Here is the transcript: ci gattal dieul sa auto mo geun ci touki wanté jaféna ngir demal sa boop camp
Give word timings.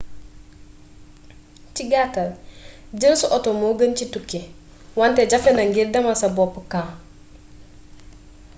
ci 1.73 1.83
gattal 1.91 2.29
dieul 2.99 3.17
sa 3.19 3.27
auto 3.35 3.49
mo 3.59 3.69
geun 3.79 3.93
ci 3.97 4.05
touki 4.13 4.39
wanté 4.99 5.21
jaféna 5.31 5.63
ngir 5.65 5.87
demal 5.93 6.15
sa 6.19 6.27
boop 6.35 6.53
camp 6.71 6.91